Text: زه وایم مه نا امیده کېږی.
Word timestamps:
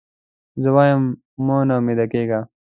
زه 0.61 0.69
وایم 0.75 1.01
مه 1.45 1.57
نا 1.67 1.75
امیده 1.79 2.05
کېږی. 2.11 2.41